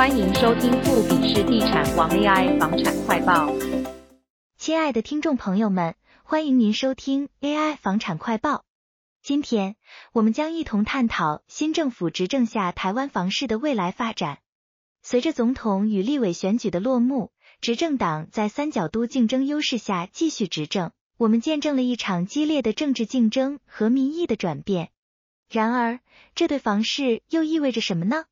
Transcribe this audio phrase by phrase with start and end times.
[0.00, 3.52] 欢迎收听富比士地产王 AI 房产快报。
[4.56, 8.64] 亲爱的听众朋友们，欢迎您收听 AI 房产快报。
[9.22, 9.76] 今天
[10.14, 14.38] 我们将一同探讨新政府执政下台湾房市的未来发展。
[15.02, 17.30] 随着总统与立委选举的落幕，
[17.60, 24.92] 执政党在三角都竞争优势下继续执政，我们见证了一场激烈的政治竞争和民意的转变。
[25.50, 26.00] 然而，
[26.34, 28.24] 这对房市又意味着什么呢？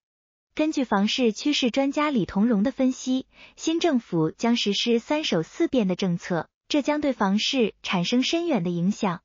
[0.58, 9.22] 根据房市趋势专家李同荣的分析，新政府将实施三守四变的政策，这将对房市产生深远的影响。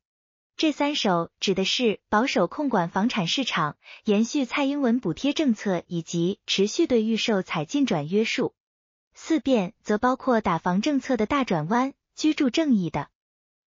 [0.57, 8.53] 这三守指的是保守控管房产市场、延续蔡英文补贴政策以及持续对预售采进转约束。
[9.15, 13.07] 四变则包括打房政策的大转弯、居住正义的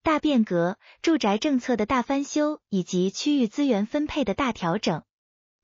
[0.05, 5.03] 大变革、住宅政策的大翻修以及区域资源分配的大调整。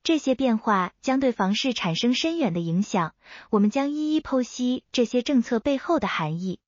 [0.03, 3.15] 这些变化将对房市产生深远的影响，
[3.49, 6.59] 我们将一一剖析这些政策背后的含义。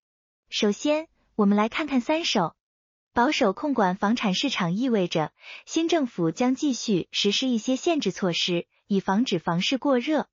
[0.49, 2.55] 首先，我们来看看三守。
[3.13, 5.33] 保守控管房产市场意味着
[5.65, 10.27] 新政府将继续实施一些限制措施，以防止房市过热；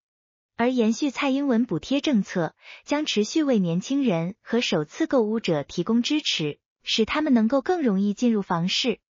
[0.56, 2.54] 而延续蔡英文补贴政策，
[2.84, 9.00] 将持续为年轻人和首次购屋者提供支持，使他们能够更容易进入房市。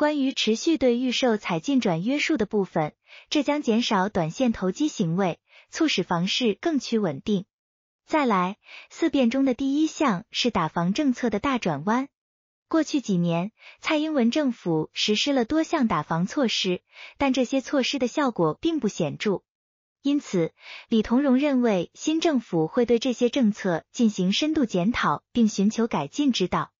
[0.00, 2.94] 关于持续对预售采进转约束的部分，
[3.28, 7.44] 这将减少短线投机行为，促使房市更趋稳定。
[8.06, 8.56] 再来，
[8.88, 12.08] 四变中的第一项是打房政策的大转弯。
[12.66, 16.80] 过去几年，蔡英文政府实施了多项打房措施，
[17.18, 19.42] 但这些措施的效果并不显著。
[20.00, 20.54] 因此，
[20.88, 26.72] 李同荣认为新政府会对这些政策进行深度检讨，并寻求改进之道。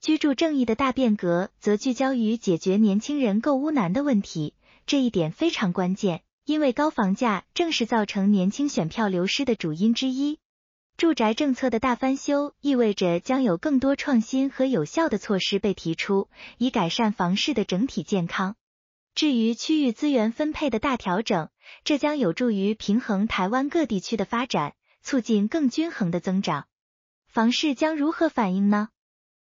[0.00, 4.54] 居住正义的大变革则聚焦于解决年轻人购屋难的问题，
[4.86, 10.38] 这一点非常关键，因为高房价正是造成年轻选票流失的主因之一。
[10.96, 16.28] 住宅政策的大翻修意味着将有更多创新和有效的措施被提出，
[16.58, 18.54] 以改善房市的整体健康。
[19.14, 21.50] 至于区域资源分配的大调整，
[21.82, 26.66] 这将有助于平衡台湾各地区的发展，促进更均衡的增长。
[27.26, 28.90] 房市将如何反应呢？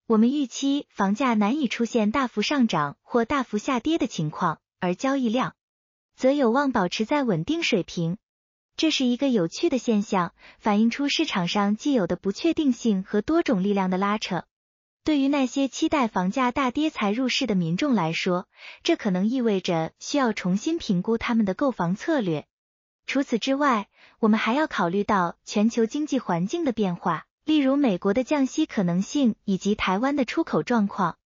[0.08, 5.56] 我们预期房价难以出现大幅上涨或大幅下跌的情况，而交易量
[6.16, 8.20] 则有望保持在稳定水平。
[8.78, 14.44] 这是一个有趣的现象，反映出市场上既有的不确定性和多种力量的拉扯。
[15.04, 18.48] 对于那些期待房价大跌才入市的民众来说，
[18.84, 22.46] 这可能意味着需要重新评估他们的购房策略。
[23.08, 23.88] 除此之外，
[24.20, 27.26] 我们还要考虑到全球经济环境的变化。
[27.46, 31.20] 例如美国的降息可能性以及台湾的出口状况，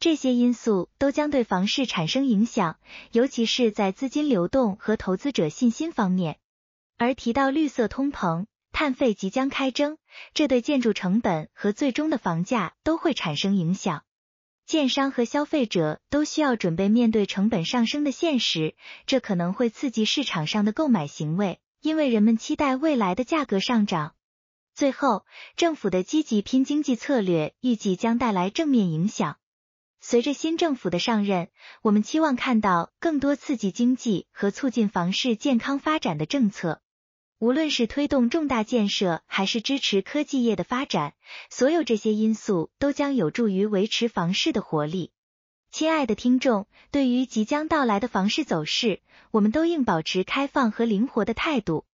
[0.00, 2.78] 这些因素都将对房市产生影响，
[3.12, 6.38] 尤其是在资金流动和投资者信心方面。
[6.96, 9.98] 而提到绿色通膨、碳费即将开征，
[10.32, 14.04] 这对建筑成本和最终的房价都会产生影响。
[14.64, 18.74] 建商和消费者都需要准备面对成本上升的现实，
[19.04, 24.14] 这可能会刺激市场上的购买行为，因为人们期待未来的价格上涨。
[24.78, 29.36] 最后，政府的积极拼经济策略预计将带来正面影响。
[30.00, 31.48] 随着新政府的上任，
[31.82, 36.80] 我们期望看到更多刺激经济和促进房市健康发展的政策。
[37.40, 41.14] 无论是推动重大建设，还是支持科技业的发展，
[41.50, 45.10] 所有这些因素都将有助于维持房市的活力。
[45.72, 49.00] 亲爱的听众，对于即将到来的房市走势，
[49.32, 51.84] 我们都应保持开放和灵活的态度。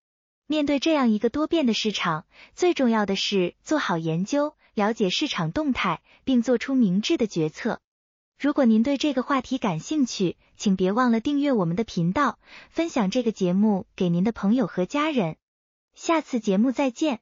[0.46, 7.80] 面对这样一个多变的市场，最重要的是做好研究，了解市场动态，并做出明智的决策。
[8.38, 12.38] 如果您对这个话题感兴趣，请别忘了订阅我们的频道，
[12.68, 15.36] 分享这个节目给您的朋友和家人。
[15.94, 17.20] 下次节目再见。